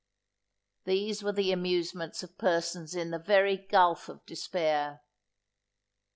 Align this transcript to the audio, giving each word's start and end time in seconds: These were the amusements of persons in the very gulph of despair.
These 0.85 1.21
were 1.21 1.31
the 1.31 1.51
amusements 1.51 2.23
of 2.23 2.35
persons 2.39 2.95
in 2.95 3.11
the 3.11 3.19
very 3.19 3.55
gulph 3.55 4.09
of 4.09 4.25
despair. 4.25 5.01